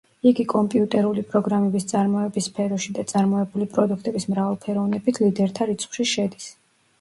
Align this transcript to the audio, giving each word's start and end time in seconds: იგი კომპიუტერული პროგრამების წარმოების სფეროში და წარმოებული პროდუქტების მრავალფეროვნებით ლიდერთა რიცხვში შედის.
იგი 0.29 0.43
კომპიუტერული 0.51 1.23
პროგრამების 1.33 1.85
წარმოების 1.91 2.47
სფეროში 2.51 2.95
და 3.01 3.05
წარმოებული 3.11 3.69
პროდუქტების 3.77 4.27
მრავალფეროვნებით 4.33 5.21
ლიდერთა 5.27 5.69
რიცხვში 5.73 6.09
შედის. 6.15 6.51